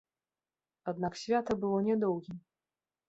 [0.93, 2.37] Аднак свята было нядоўгім.